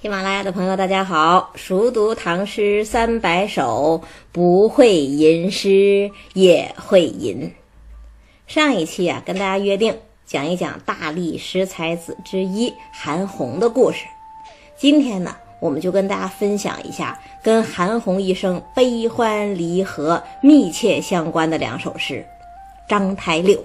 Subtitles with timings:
[0.00, 1.50] 喜马拉雅的朋友，大家好！
[1.56, 4.02] 熟读唐诗三百首，
[4.32, 7.52] 不会吟诗也会吟。
[8.46, 9.94] 上一期啊，跟大家约定
[10.24, 14.06] 讲一讲大历十才子之一韩红的故事。
[14.74, 22.24] 今天呢，我们就跟大家分享一下跟韩红一生悲欢离合密切相关的两首诗
[22.88, 23.58] 《章台柳》。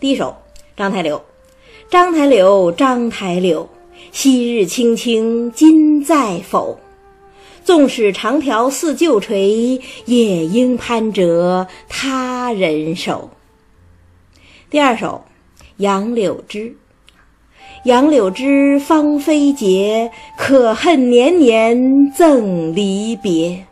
[0.00, 0.34] 第一首
[0.76, 1.16] 《章台柳》，
[1.88, 3.68] 章台柳，章台柳。
[4.12, 6.78] 昔日青青今在否？
[7.62, 13.30] 纵使长条似旧垂，也应攀折他人手。
[14.70, 15.24] 第二首
[15.76, 16.70] 《杨柳枝》：
[17.84, 23.66] 杨柳枝芳菲节，可恨年年赠离别。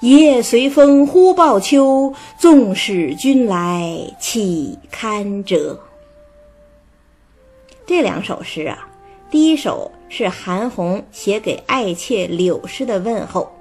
[0.00, 5.80] 一夜随风忽报秋，纵使君来岂堪折？
[7.86, 8.88] 这两首诗啊。
[9.28, 13.52] 第一首是韩红写给爱妾柳氏的问候，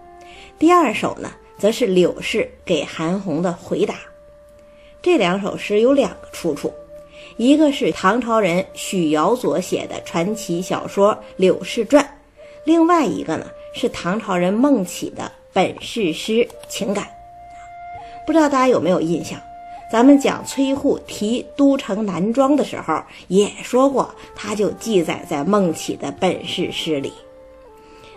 [0.59, 3.95] 第二首呢，则是柳氏给韩红的回答。
[5.01, 6.71] 这两首诗有两个出处，
[7.37, 12.03] 一个是唐朝人许尧佐写的传奇小说《柳氏传》，
[12.63, 16.33] 另外一个呢是唐朝人孟起的本事诗
[16.67, 17.05] 《情感》。
[18.27, 19.39] 不知道大家有没有印象？
[19.91, 27.13] 咱们讲崔护题都城南庄的时候，也说过，他就记载在孟起的本事诗里。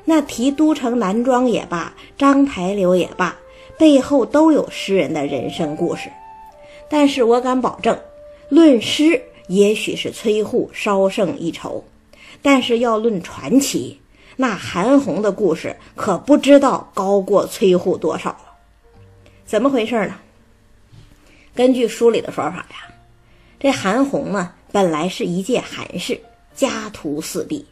[0.05, 3.37] 那题都城南庄也罢，章台柳也罢，
[3.77, 6.11] 背后都有诗人的人生故事。
[6.89, 7.97] 但是我敢保证，
[8.49, 11.85] 论诗，也许是崔护稍胜一筹，
[12.41, 14.01] 但是要论传奇，
[14.37, 18.41] 那韩红的故事可不知道高过崔护多少了。
[19.45, 20.15] 怎么回事呢？
[21.59, 22.95] 根据书里的说法呀，
[23.59, 26.21] 这韩红呢，本来是一介寒士，
[26.55, 27.67] 家徒四壁，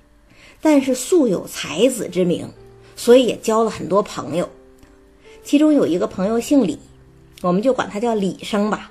[0.61, 2.51] 但是素有才子之名，
[2.97, 4.51] 所以也交了很多朋友。
[5.45, 6.77] 其中有一个朋友姓李，
[7.43, 8.91] 我们就管他叫李生吧，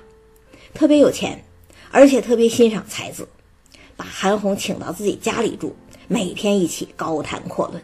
[0.72, 1.44] 特别有钱，
[1.90, 3.28] 而且特别欣赏才子，
[3.98, 5.76] 把韩红请到自己家里住，
[6.08, 7.82] 每天一起高谈阔论。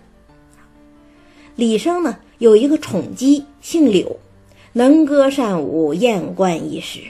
[1.57, 4.19] 李生呢，有一个宠姬，姓柳。
[4.75, 7.01] 能歌善舞，艳冠一时，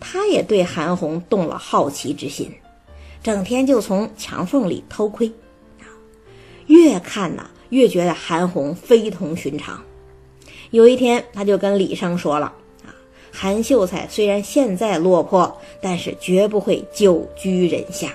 [0.00, 2.50] 他也对韩红动了好奇之心，
[3.22, 5.30] 整天就从墙缝里偷窥，
[6.68, 9.82] 越看呐越觉得韩红非同寻常。
[10.70, 12.46] 有一天，他就跟李生说了
[12.86, 12.96] ：“啊，
[13.30, 18.14] 韩秀才虽然现在落魄，但是绝不会久居人下。”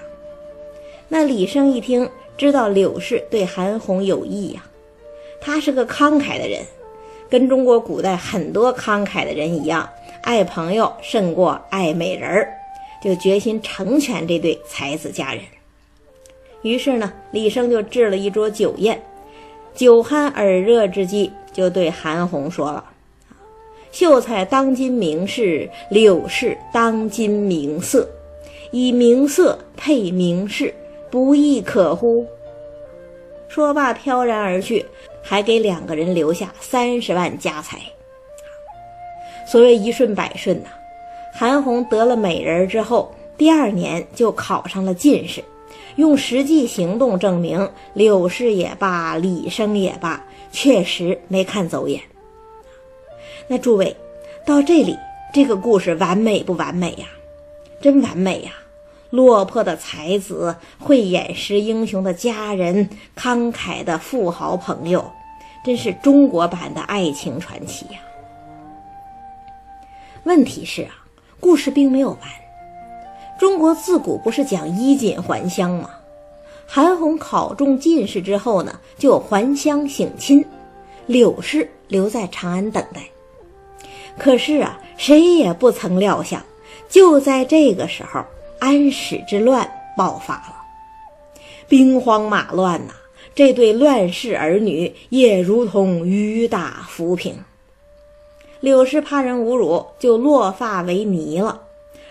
[1.10, 4.66] 那李生一听，知道柳氏对韩红有意呀，
[5.40, 6.66] 他是个慷慨的人。
[7.30, 9.88] 跟中国古代很多慷慨的人一样，
[10.24, 12.54] 爱朋友胜过爱美人儿，
[13.04, 15.42] 就决心成全这对才子佳人。
[16.62, 19.02] 于是呢，李生就置了一桌酒宴，
[19.76, 22.84] 酒酣耳热之际，就对韩红说了
[23.92, 28.10] ：“秀才当今名士，柳氏当今名色，
[28.72, 30.74] 以名色配名士，
[31.12, 32.26] 不亦可乎？”
[33.48, 34.86] 说罢，飘然而去。
[35.28, 37.78] 还给两个人留下三十万家财。
[39.46, 40.70] 所谓一顺百顺呐，
[41.34, 45.44] 韩红得了美人之后，第二年就考上了进士。
[45.98, 52.02] 用实际行动证明，柳氏也罢，李生也罢，确实没看走眼。
[53.48, 53.96] 那诸位，
[54.46, 54.96] 到这里，
[55.34, 57.06] 这个故事完美不完美呀？
[57.82, 58.52] 真完美呀！
[59.10, 65.10] 落魄的才子，慧眼识英雄的佳人，慷慨的富豪朋友。
[65.64, 68.00] 真是中国版的爱情传奇呀！
[70.24, 70.92] 问题是啊，
[71.40, 72.20] 故事并没有完。
[73.40, 75.90] 中国自古不是讲衣锦还乡吗？
[76.66, 80.44] 韩红考中进士之后呢，就还乡省亲，
[81.06, 83.02] 柳氏留在长安等待。
[84.18, 86.42] 可是啊，谁也不曾料想，
[86.90, 88.24] 就在这个时候，
[88.60, 90.56] 安史之乱爆发了，
[91.70, 92.94] 兵荒马乱呐！
[93.38, 97.38] 这对乱世儿女也如同雨打浮萍。
[98.62, 101.60] 柳氏怕人侮辱，就落发为尼了；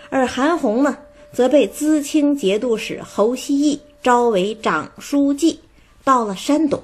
[0.09, 0.97] 而韩红呢，
[1.33, 5.59] 则被资清节度使侯希义招为长书记，
[6.05, 6.81] 到了山东。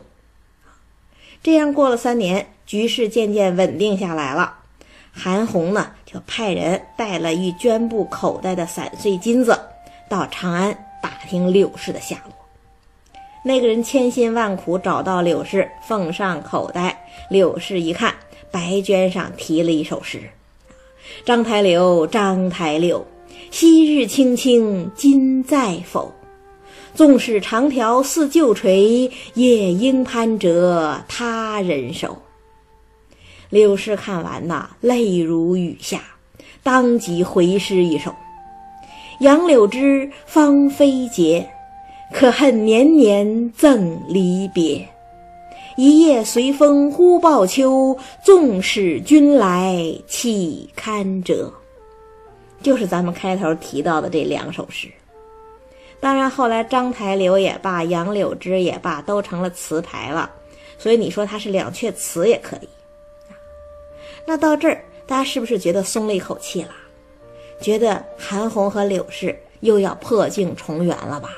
[1.42, 4.58] 这样过了三年，局势渐渐稳定下来了。
[5.14, 9.58] 韩红呢，就派人带了一绢布口袋的散碎金子，
[10.10, 12.33] 到长安打听柳氏的下落。
[13.46, 17.06] 那个人千辛万苦找到柳氏，奉上口袋。
[17.30, 18.14] 柳氏一看，
[18.50, 20.22] 白绢上题了一首诗
[21.26, 23.06] ：“章台柳，章台柳，
[23.52, 26.12] 昔日青青今在否？
[26.96, 32.18] 纵使长条似旧锤，也应攀折他人手。
[33.50, 36.02] 柳氏看完呐，泪如雨下，
[36.62, 38.14] 当即回诗一首
[39.20, 41.50] ：“杨柳枝，芳菲节，
[42.14, 44.88] 可恨年年赠离别。
[45.76, 49.76] 一夜随风忽报秋，纵使君来
[50.08, 51.52] 岂堪折。”
[52.62, 54.88] 就是咱们开头提到的这两首诗。
[56.00, 60.30] 当然，后来章台柳也罢，杨柳枝也罢，都成了词牌了，
[60.78, 62.70] 所以你说它是两阙词也可以。
[64.28, 66.70] 那到这儿，大家是不是觉得松了一口气了？
[67.60, 71.32] 觉得韩红和柳氏又要破镜重圆了吧？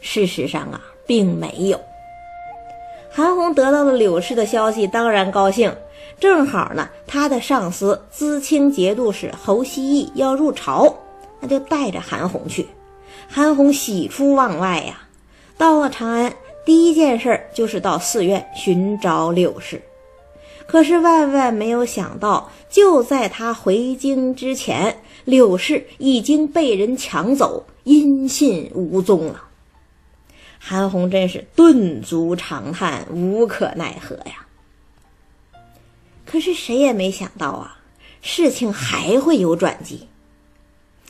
[0.00, 1.80] 事实上啊，并没有。
[3.10, 5.74] 韩红得到了柳氏的消息，当然高兴。
[6.18, 10.94] 正好呢，他的上司资清节度使侯希义要入朝，
[11.40, 12.66] 那就带着韩红去。
[13.26, 15.02] 韩红喜出望外呀，
[15.56, 16.32] 到了长安，
[16.64, 19.80] 第一件事就是到寺院寻找柳氏。
[20.66, 29.42] 可是万万没有想到，就在他回京之前，柳氏已经被人抢走，音信无踪了。
[30.62, 34.46] 韩红真是顿足长叹，无可奈何呀。
[36.26, 37.78] 可是谁也没想到啊，
[38.20, 40.06] 事情还会有转机。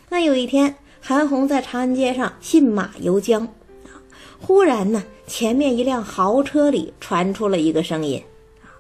[0.09, 3.91] 那有一天，韩红在长安街上信马由缰，啊，
[4.39, 8.23] 忽然呢，前面一辆豪车里传出了一个声音，
[8.63, 8.71] 啊，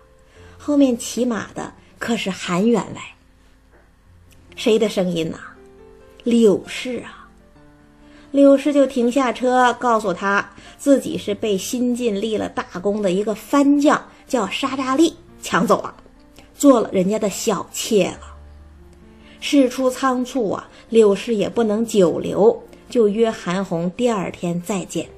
[0.56, 3.02] 后面骑马的可是韩员外。
[4.56, 5.38] 谁的声音呢？
[6.22, 7.19] 柳氏啊。
[8.30, 15.94] 柳氏就停下车，告诉他自己是被新晋立了大功的一个藩将叫沙扎利抢走了。
[16.54, 18.34] 做了人家的小妾了。
[19.40, 25.08] 事出仓促啊，柳氏也不能久留，就约韩红第二天再见。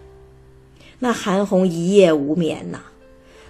[1.01, 2.81] 那韩红一夜无眠呐。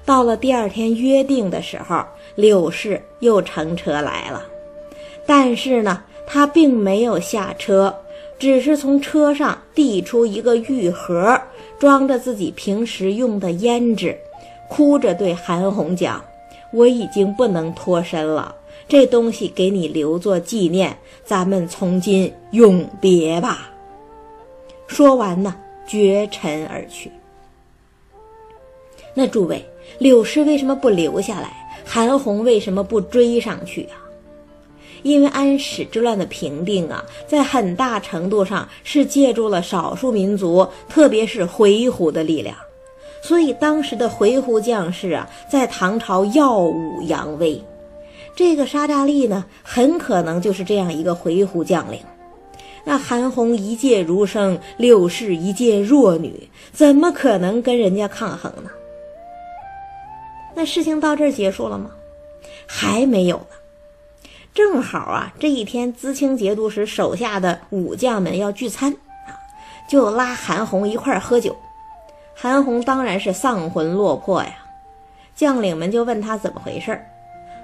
[0.05, 2.03] 到了第二天约定的时候，
[2.35, 4.43] 柳氏又乘车来了，
[5.27, 7.95] 但是呢，他并没有下车，
[8.43, 11.41] 只是从车上递出一个玉盒，
[11.79, 14.19] 装着自己平时用的胭脂，
[14.69, 16.21] 哭着对韩红讲。
[16.73, 18.53] 我已经不能脱身了，
[18.89, 23.71] 这东西给你留作纪念，咱们从今永别吧。
[24.89, 25.55] 说完呢，
[25.87, 27.13] 绝尘而去。
[29.15, 29.65] 那诸位，
[30.01, 31.53] 柳氏为什么不留下来？
[31.85, 34.02] 韩红为什么不追上去啊？
[35.03, 42.57] 因为安史之乱的平定啊，在很大程度上是借助了少数民族，特别是回鹘的力量。
[43.23, 47.63] 所以当时的回鹘将士啊，在唐朝耀武扬威。
[48.35, 52.01] 这个沙扎利呢，很可能就是这样一个回鹘将领。
[52.85, 58.71] 那韩红一介儒生，柳氏一介弱女，怎么可能跟人家抗衡呢？
[60.55, 61.91] 那事情到这儿结束了吗？
[62.67, 63.62] 还没有呢。
[64.55, 68.93] 正好啊，这一天，资清节度使手下的武将们要聚餐
[69.27, 69.33] 啊，
[69.89, 71.57] 就拉韩红一块儿喝酒。
[72.35, 74.55] 韩红当然是丧魂落魄呀，
[75.35, 77.07] 将领们就问他怎么回事儿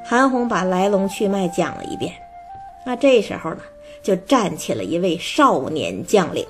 [0.03, 2.11] 韩红把来龙去脉讲了一遍。
[2.87, 3.61] 那这时候呢，
[4.03, 6.47] 就站起了一位少年将领，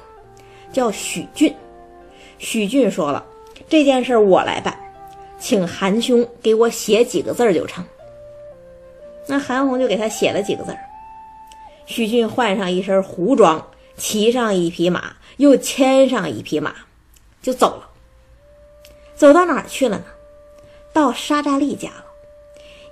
[0.73, 1.53] 叫许俊。
[2.39, 3.27] 许俊说了
[3.69, 4.79] ：“这件事我来办，
[5.41, 7.85] 请韩兄给我写几个字儿就成。”
[9.29, 10.77] 那韩红就给他写了几个字
[11.87, 16.75] 许俊换上一身胡装，骑上一匹马，又牵上一匹马，
[17.41, 17.89] 就走了。
[19.15, 20.05] 走到哪儿去了呢？
[20.93, 22.05] 到沙扎利家了。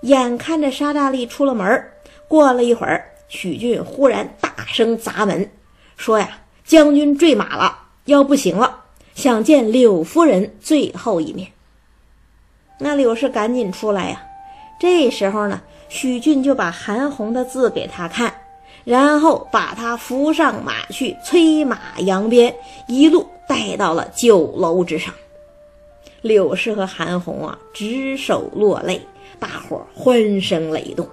[0.03, 1.91] 眼看着沙扎利出了门
[2.29, 5.51] 过了一会儿，许俊忽然大声砸门，
[5.97, 11.53] 说：“呀，将军坠马了，要不行了，想见柳夫人最后一面。”
[12.79, 14.23] 那柳氏赶紧出来呀。
[14.79, 18.33] 这时候呢，许俊就把韩红的字给他看，
[18.85, 22.55] 然后把他扶上马去，催马扬鞭，
[22.89, 25.13] 一路带到了酒楼之上。
[26.23, 29.01] 柳氏和韩红啊，执手落泪，
[29.39, 31.07] 大伙欢声雷动。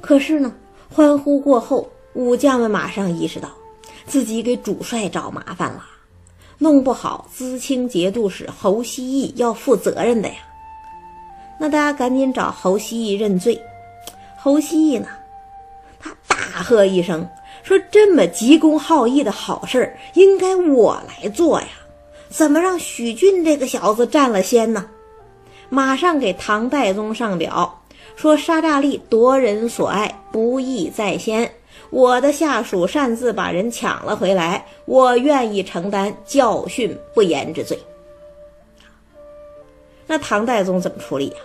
[0.00, 0.54] 可是呢，
[0.88, 3.50] 欢呼过后，武将们马上意识到，
[4.06, 5.84] 自己给主帅找麻烦了，
[6.56, 10.36] 弄不好资清节度使侯希义要负责任的呀。
[11.58, 13.60] 那大家赶紧找侯希义认罪。
[14.36, 15.08] 侯希义呢，
[15.98, 17.28] 他大喝一声
[17.62, 21.66] 说：“这么急公好义的好事，应该我来做呀。”
[22.30, 24.86] 怎么让许俊这个小子占了先呢？
[25.70, 27.82] 马上给唐代宗上表，
[28.16, 31.50] 说沙大力夺人所爱，不义在先。
[31.90, 37.78] 我的下属擅自把人抢了回来，我愿意承担教训不严之罪。
[40.08, 41.36] 那唐代宗怎么处理呀？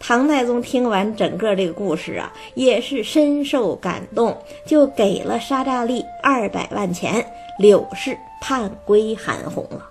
[0.00, 7.26] 唐太宗听完整个这个故事啊，也是深受感动，就给了沙诈力二百万钱，
[7.58, 9.88] 柳氏判归韩红了。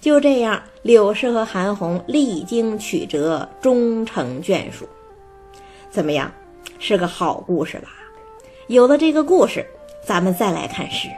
[0.00, 4.84] 就这样，柳氏和韩红历经曲折，终成眷属。
[5.90, 6.28] 怎么样，
[6.80, 7.88] 是个好故事吧？
[8.66, 9.64] 有了这个故事，
[10.04, 11.08] 咱们再来看诗。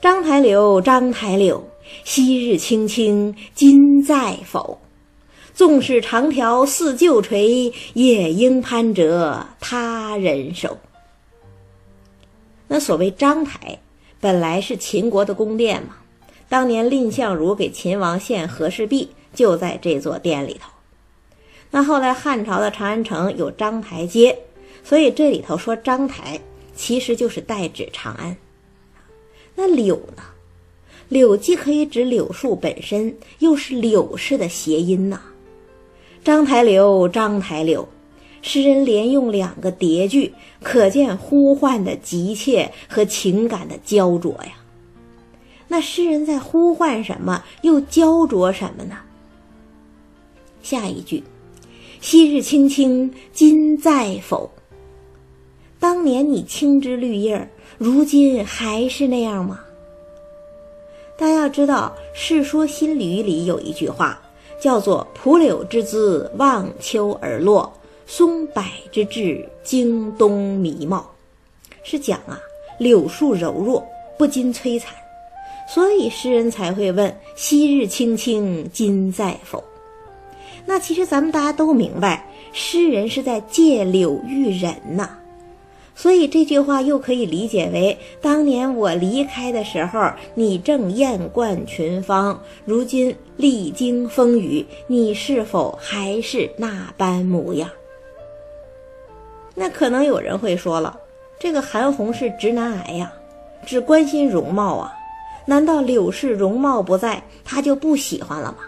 [0.00, 1.62] 张台柳，张台柳，
[2.04, 4.80] 昔日青青今在否？
[5.52, 10.78] 纵使长条似旧垂，也应攀折他人手。
[12.68, 13.78] 那所谓章台，
[14.20, 15.96] 本来是秦国的宫殿嘛。
[16.48, 20.70] 当年蔺相如给秦王献和氏璧，就在这座殿里头。
[21.70, 24.38] 那后来汉朝的长安城有章台街，
[24.82, 26.40] 所以这里头说章台，
[26.74, 28.36] 其实就是代指长安。
[29.54, 30.22] 那柳呢？
[31.10, 35.20] 柳既可以指柳树本身，又是柳氏的谐音呐。
[36.22, 37.86] 章台柳，章台柳，
[38.42, 44.52] 诗人连用两个叠句，可见呼唤的急切和情感的焦灼呀。
[45.66, 48.96] 那诗人在呼唤什么，又焦灼什么呢？
[50.62, 51.24] 下一句
[52.00, 54.48] ：“昔日青青今在否？”
[55.80, 59.58] 当年你青枝绿叶，如今还是那样吗？
[61.20, 64.18] 大家要知道，《世说新语》里有一句话。
[64.58, 67.72] 叫做蒲柳之姿望秋而落，
[68.06, 68.62] 松柏
[68.92, 71.06] 之志经冬弥茂，
[71.82, 72.38] 是讲啊
[72.78, 73.82] 柳树柔弱
[74.18, 74.94] 不禁摧残，
[75.66, 79.64] 所以诗人才会问昔日青青今在否？
[80.66, 85.08] 那其实咱们大家都明白，诗人是在借柳喻人呐。
[86.00, 97.68] 所以这句话又可以理解为：当年我离开的时候，你正艳冠群芳；如今历经风雨，你是否还是那般模样？
[99.54, 100.98] 那可能有人会说了，
[101.38, 103.12] 这个韩红是直男癌呀，
[103.66, 104.94] 只关心容貌啊？
[105.44, 108.64] 难道柳氏容貌不在，他就不喜欢了吗？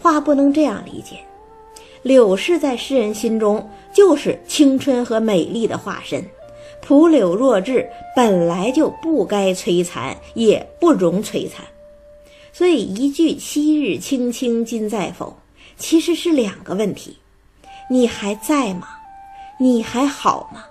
[0.00, 1.16] 话不能这样理解。
[2.02, 6.24] 柳氏在诗人心中就是青春和美丽的化身，
[6.80, 11.64] 蒲柳弱质本来就不该摧残，也不容摧残，
[12.52, 15.36] 所以一句“昔日青青今在否”，
[15.76, 17.16] 其实是两个问题：
[17.90, 18.88] 你还在吗？
[19.58, 20.64] 你还好吗？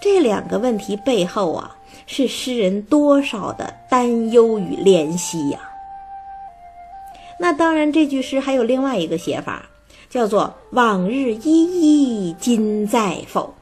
[0.00, 5.58] 这两个问题背后啊，是诗人多少的担忧与怜惜呀。
[7.38, 9.68] 那当然，这句诗还有另外一个写法。
[10.14, 13.52] 叫做往日依依，今在否？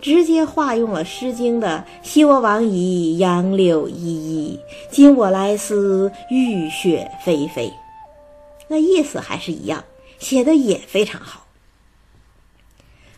[0.00, 7.72] 直接化用了《诗经》的“昔我往矣，杨柳依依；今我来思，雨雪霏霏”。
[8.70, 9.82] 那意思还是一样，
[10.20, 11.44] 写的也非常好。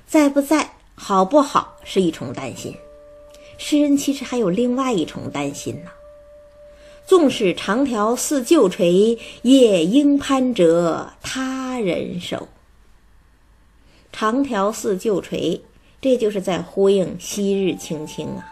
[0.07, 2.75] 在不在，好不好，是一重担心。
[3.59, 5.91] 诗人其实还有另外一重担心呢。
[7.07, 12.49] 纵使长条似旧垂，也应攀折他人手。
[14.13, 15.61] 长条似旧垂，
[16.01, 18.47] 这就是在呼应昔日青青啊。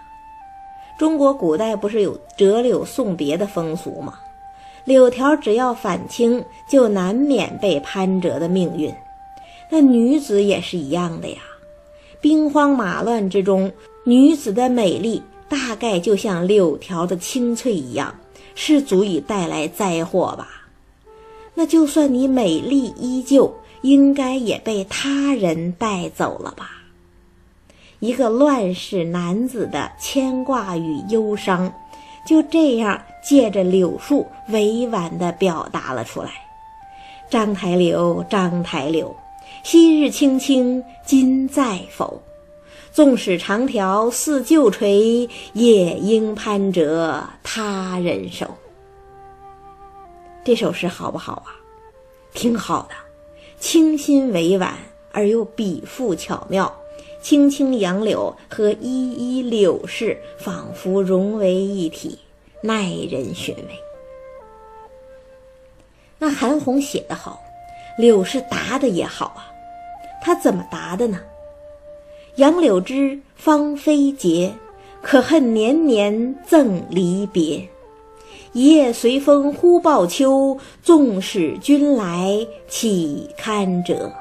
[0.98, 4.18] 中国古代不是有折柳送别的风俗吗？
[4.84, 8.92] 柳条只要返青，就难免被攀折的命运。
[9.70, 11.38] 那女子也是一样的呀。
[12.20, 13.70] 兵荒马乱之中，
[14.04, 18.14] 女子的美丽大概就像柳条的青翠一样。
[18.60, 20.48] 是足以带来灾祸吧？
[21.54, 26.68] 那就算你美丽依旧，应该也被他人带走了吧？
[28.00, 31.72] 一个乱世男子的牵挂与忧伤，
[32.26, 36.32] 就这样借着柳树委婉地表达了出来。
[37.30, 39.14] 章台柳，章台柳，
[39.62, 42.20] 昔日青青今在否？
[42.92, 48.46] 纵使长条似旧垂，也应攀折他人手。
[50.44, 51.54] 这首诗好不好啊？
[52.34, 52.94] 挺好的，
[53.60, 54.74] 清新委婉
[55.12, 56.72] 而又笔赋巧妙，
[57.20, 62.18] 青青杨柳和依依柳氏仿佛融为一体，
[62.62, 63.64] 耐人寻味。
[66.18, 67.40] 那韩红写的好，
[67.96, 69.46] 柳氏答的也好啊。
[70.20, 71.20] 他怎么答的呢？
[72.38, 74.54] 杨柳枝，芳菲节，
[75.02, 77.68] 可恨年年赠离别。
[78.52, 84.12] 一夜随风忽报秋，纵使君来岂堪折？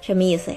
[0.00, 0.56] 什么意思呀？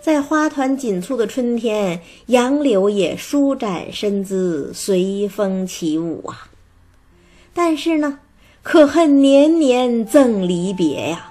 [0.00, 6.48] 在花团锦簇的春天，杨柳也舒展身姿，随风起舞啊。
[7.52, 8.20] 但是呢，
[8.62, 11.30] 可恨年年赠离别呀！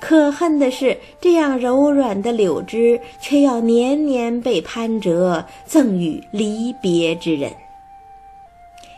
[0.00, 7.52] 可恨的是，这样柔软的柳枝，却要年年被攀折赠与离别之人。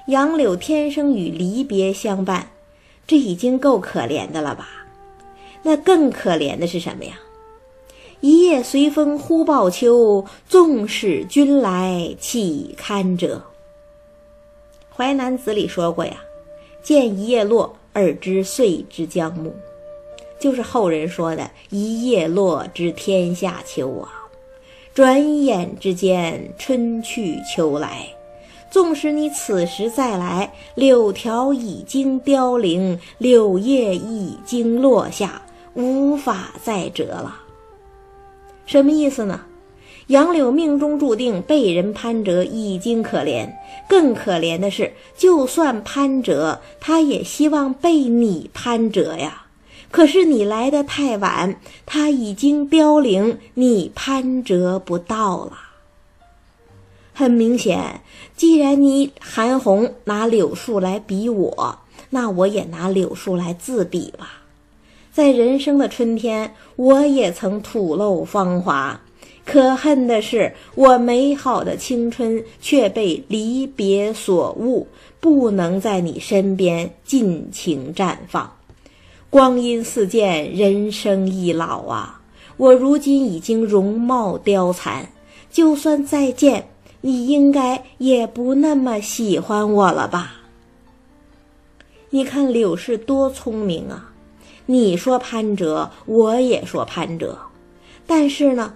[0.06, 2.48] 杨柳天生与离别相伴，
[3.06, 4.68] 这已经够可怜的了吧？
[5.62, 7.18] 那更可怜的是什么呀？
[8.20, 13.42] 一夜随风忽报秋，纵使君来岂堪折？
[14.96, 16.16] 《淮南子》里说过呀
[16.82, 19.52] ：“见一叶落，而知岁之将暮。”
[20.42, 24.10] 就是后人说的“一叶落，知天下秋”啊！
[24.92, 28.08] 转眼之间，春去秋来。
[28.68, 35.42] 纵使你此时再来，柳条已经凋零，柳叶已经落下，
[35.74, 37.36] 无法再折了。
[38.66, 39.42] 什么意思呢？
[40.08, 43.48] 杨柳命中注定被人攀折，已经可怜；
[43.88, 49.46] 更可怜的是，就算攀折，他也希望被你攀折呀。
[49.92, 55.52] 可是你来的太晚，它已经凋零，你攀折不到了。
[57.12, 58.00] 很明显，
[58.34, 64.42] 既然你韩红拿柳树来比我，那我也拿柳树来自比吧。
[65.12, 68.98] 在人生的春天，我也曾吐露芳华，
[69.44, 74.88] 可恨的是，我美好的青春却被离别所误，
[75.20, 78.50] 不能在你身边尽情绽放。
[79.32, 82.20] 光阴似箭，人生易老啊！
[82.58, 85.10] 我如今已经容貌凋残，
[85.50, 86.68] 就算再见，
[87.00, 90.34] 你应该也不那么喜欢我了吧？
[92.10, 94.12] 你看柳氏多聪明啊！
[94.66, 97.38] 你说潘哲，我也说潘哲，
[98.06, 98.74] 但是呢，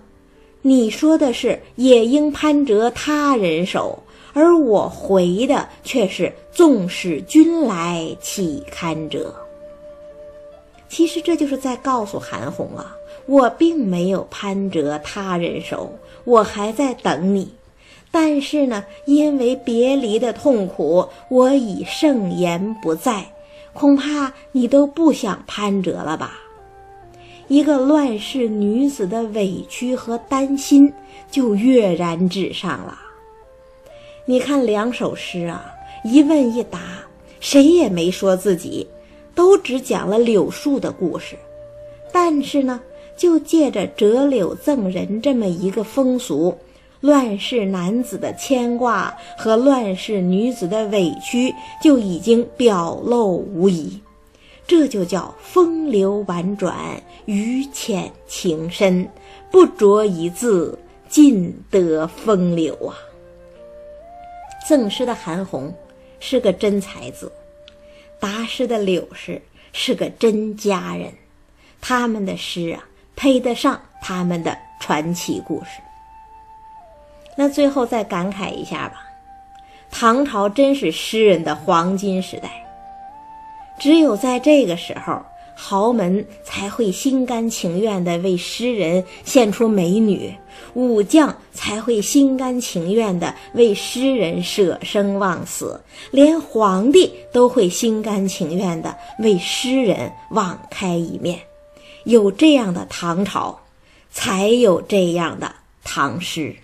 [0.62, 4.02] 你说的是也应潘哲他人手，
[4.32, 9.34] 而我回的却是纵使君来岂堪折。
[10.88, 12.96] 其实这就是在告诉韩红啊，
[13.26, 15.92] 我并没有攀折他人手，
[16.24, 17.52] 我还在等你，
[18.10, 23.26] 但是呢，因为别离的痛苦，我已盛言不在。
[23.72, 26.38] 恐怕你都不想攀折了吧？
[27.48, 30.92] 一个乱世女子的委屈和担心
[31.30, 32.98] 就跃然纸上了。
[34.24, 35.70] 你看两首诗啊，
[36.04, 36.80] 一问一答，
[37.38, 38.86] 谁也没说自己，
[39.36, 41.36] 都只讲了柳树的故事。
[42.10, 42.80] 但是呢，
[43.16, 46.52] 就借着折柳赠人这么一个风俗。
[47.02, 54.00] 乱世男子的牵挂和乱世女子的委屈就已经表露无遗，
[54.66, 56.74] 这就叫风流婉转，
[57.26, 59.06] 语浅情深，
[59.52, 62.96] 不着一字，尽得风流啊！
[64.66, 65.72] 赠诗的韩红
[66.18, 67.30] 是个真才子，
[68.20, 69.40] 达诗的柳氏
[69.72, 71.12] 是个真佳人，
[71.80, 75.80] 他们的诗啊，配得上他们的传奇故事。
[77.36, 79.06] 那最后再感慨一下吧，
[79.90, 82.50] 唐朝真是诗人的黄金时代。
[83.78, 85.22] 只有在这个时候，
[85.58, 90.32] 豪门才会心甘情愿地为诗人献出美女，
[90.74, 101.40] 武将才会心甘情愿地为诗人舍生忘死，连皇帝都会心甘情愿地为诗人网开一面。
[102.04, 103.58] 有这样的唐朝，
[104.10, 105.50] 才有这样的
[105.82, 106.54] 唐诗。